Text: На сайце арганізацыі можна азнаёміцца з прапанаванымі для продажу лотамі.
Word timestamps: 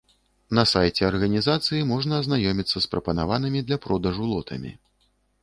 На 0.59 0.63
сайце 0.69 1.01
арганізацыі 1.09 1.81
можна 1.91 2.13
азнаёміцца 2.21 2.77
з 2.87 2.91
прапанаванымі 2.95 3.63
для 3.69 3.77
продажу 3.87 4.23
лотамі. 4.33 4.75